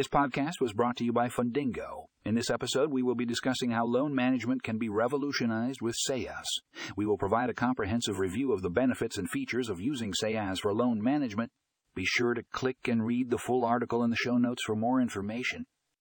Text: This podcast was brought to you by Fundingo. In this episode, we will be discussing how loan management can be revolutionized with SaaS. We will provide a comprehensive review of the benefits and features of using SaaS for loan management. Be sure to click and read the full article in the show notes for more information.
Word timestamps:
This 0.00 0.08
podcast 0.08 0.62
was 0.62 0.72
brought 0.72 0.96
to 0.96 1.04
you 1.04 1.12
by 1.12 1.28
Fundingo. 1.28 2.06
In 2.24 2.34
this 2.34 2.48
episode, 2.48 2.90
we 2.90 3.02
will 3.02 3.14
be 3.14 3.26
discussing 3.26 3.72
how 3.72 3.84
loan 3.84 4.14
management 4.14 4.62
can 4.62 4.78
be 4.78 4.88
revolutionized 4.88 5.82
with 5.82 5.94
SaaS. 5.94 6.46
We 6.96 7.04
will 7.04 7.18
provide 7.18 7.50
a 7.50 7.52
comprehensive 7.52 8.18
review 8.18 8.50
of 8.50 8.62
the 8.62 8.70
benefits 8.70 9.18
and 9.18 9.28
features 9.28 9.68
of 9.68 9.78
using 9.78 10.14
SaaS 10.14 10.60
for 10.60 10.72
loan 10.72 11.02
management. 11.02 11.50
Be 11.94 12.06
sure 12.06 12.32
to 12.32 12.42
click 12.50 12.78
and 12.88 13.04
read 13.04 13.28
the 13.28 13.36
full 13.36 13.62
article 13.62 14.02
in 14.02 14.08
the 14.08 14.16
show 14.16 14.38
notes 14.38 14.62
for 14.64 14.74
more 14.74 15.02
information. 15.02 15.66